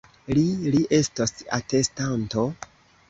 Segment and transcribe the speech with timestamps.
[0.37, 0.45] Li,
[0.75, 2.47] li estos atestanto!